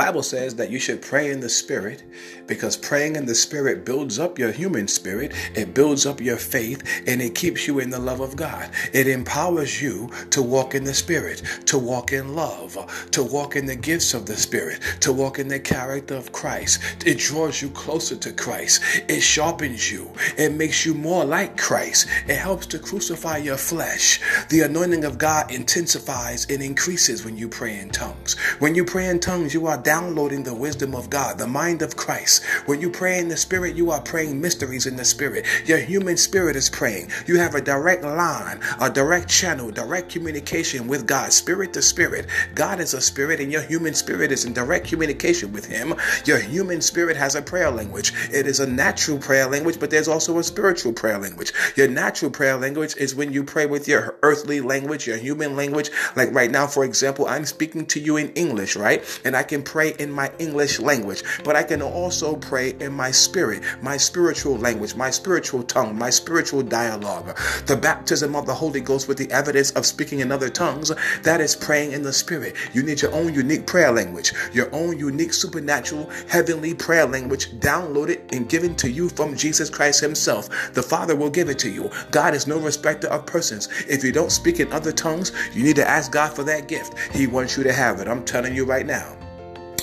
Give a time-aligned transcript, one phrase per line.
[0.00, 2.04] Bible says that you should pray in the Spirit
[2.46, 6.82] because praying in the Spirit builds up your human spirit, it builds up your faith,
[7.06, 8.70] and it keeps you in the love of God.
[8.94, 12.78] It empowers you to walk in the Spirit, to walk in love,
[13.10, 16.80] to walk in the gifts of the Spirit, to walk in the character of Christ.
[17.04, 22.08] It draws you closer to Christ, it sharpens you, it makes you more like Christ,
[22.26, 24.18] it helps to crucify your flesh.
[24.48, 28.38] The anointing of God intensifies and increases when you pray in tongues.
[28.60, 31.96] When you pray in tongues, you are downloading the wisdom of God, the mind of
[31.96, 32.44] Christ.
[32.66, 35.44] When you pray in the Spirit, you are praying mysteries in the Spirit.
[35.66, 37.10] Your human spirit is praying.
[37.26, 42.26] You have a direct line, a direct channel, direct communication with God, spirit to spirit.
[42.54, 45.96] God is a spirit, and your human spirit is in direct communication with Him.
[46.24, 48.12] Your human spirit has a prayer language.
[48.32, 51.52] It is a natural prayer language, but there's also a spiritual prayer language.
[51.74, 55.90] Your natural prayer language is when you pray with your earthly language, your human language.
[56.14, 59.02] Like right now, for example, I'm speaking to you in English, right?
[59.24, 63.12] And I can pray in my English language, but I can also pray in my
[63.12, 67.38] spirit, my spiritual language, my spiritual tongue, my spiritual dialogue.
[67.66, 70.90] The baptism of the Holy Ghost with the evidence of speaking in other tongues,
[71.22, 72.56] that is praying in the spirit.
[72.72, 78.20] You need your own unique prayer language, your own unique supernatural heavenly prayer language downloaded
[78.32, 80.48] and given to you from Jesus Christ Himself.
[80.74, 81.92] The Father will give it to you.
[82.10, 83.68] God is no respecter of persons.
[83.88, 86.98] If you don't speak in other tongues, you need to ask God for that gift.
[87.14, 88.08] He wants you to have it.
[88.08, 89.19] I'm telling you right now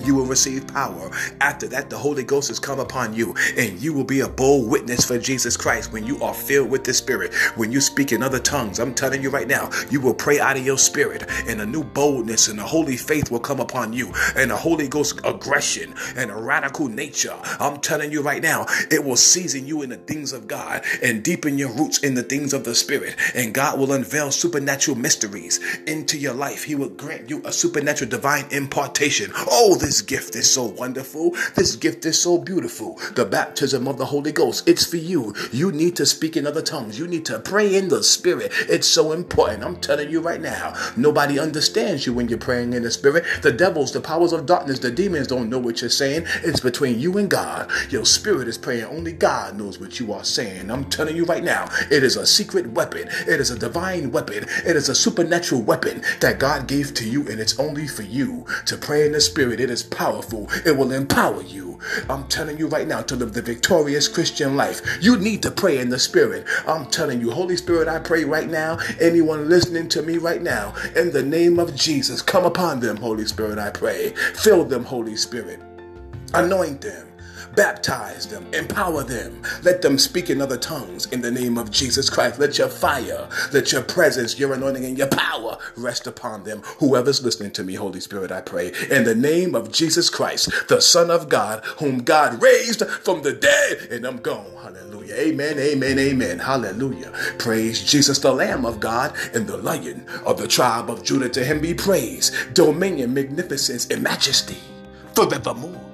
[0.00, 1.10] you will receive power.
[1.40, 4.70] After that, the Holy Ghost has come upon you, and you will be a bold
[4.70, 7.34] witness for Jesus Christ when you are filled with the Spirit.
[7.56, 10.56] When you speak in other tongues, I'm telling you right now, you will pray out
[10.56, 14.12] of your spirit, and a new boldness and a holy faith will come upon you,
[14.36, 17.38] and a Holy Ghost aggression and a radical nature.
[17.60, 21.22] I'm telling you right now, it will season you in the things of God and
[21.22, 25.60] deepen your roots in the things of the Spirit, and God will unveil supernatural mysteries
[25.86, 26.64] into your life.
[26.64, 29.30] He will grant you a supernatural divine impartation.
[29.50, 31.32] Oh, this gift is so wonderful.
[31.56, 33.00] This gift is so beautiful.
[33.16, 35.34] The baptism of the Holy Ghost, it's for you.
[35.50, 37.00] You need to speak in other tongues.
[37.00, 38.52] You need to pray in the Spirit.
[38.68, 39.64] It's so important.
[39.64, 40.74] I'm telling you right now.
[40.96, 43.24] Nobody understands you when you're praying in the Spirit.
[43.42, 46.26] The devils, the powers of darkness, the demons don't know what you're saying.
[46.44, 47.68] It's between you and God.
[47.90, 48.84] Your spirit is praying.
[48.84, 50.70] Only God knows what you are saying.
[50.70, 51.68] I'm telling you right now.
[51.90, 53.08] It is a secret weapon.
[53.26, 54.44] It is a divine weapon.
[54.64, 58.46] It is a supernatural weapon that God gave to you, and it's only for you
[58.66, 59.58] to pray in the Spirit.
[59.58, 60.48] It is powerful.
[60.64, 61.80] It will empower you.
[62.08, 64.80] I'm telling you right now to live the victorious Christian life.
[65.00, 66.46] You need to pray in the Spirit.
[66.68, 68.78] I'm telling you, Holy Spirit, I pray right now.
[69.00, 73.26] Anyone listening to me right now, in the name of Jesus, come upon them, Holy
[73.26, 74.10] Spirit, I pray.
[74.34, 75.60] Fill them, Holy Spirit.
[76.34, 77.11] Anoint them
[77.54, 79.42] Baptize them, empower them.
[79.62, 82.38] Let them speak in other tongues in the name of Jesus Christ.
[82.38, 86.62] Let your fire, let your presence, your anointing, and your power rest upon them.
[86.78, 88.72] Whoever's listening to me, Holy Spirit, I pray.
[88.90, 93.32] In the name of Jesus Christ, the Son of God, whom God raised from the
[93.32, 94.46] dead, and I'm gone.
[94.62, 95.14] Hallelujah.
[95.14, 96.38] Amen, amen, amen.
[96.38, 97.12] Hallelujah.
[97.38, 101.28] Praise Jesus, the Lamb of God, and the Lion of the tribe of Judah.
[101.28, 104.58] To him be praise, dominion, magnificence, and majesty
[105.14, 105.91] forevermore.